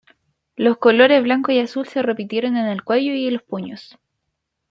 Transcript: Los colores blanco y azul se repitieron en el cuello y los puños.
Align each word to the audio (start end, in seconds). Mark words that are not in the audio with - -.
Los 0.55 0.77
colores 0.79 1.21
blanco 1.21 1.51
y 1.51 1.59
azul 1.59 1.85
se 1.87 2.01
repitieron 2.01 2.57
en 2.57 2.65
el 2.65 2.81
cuello 2.83 3.13
y 3.13 3.29
los 3.29 3.43
puños. 3.43 3.99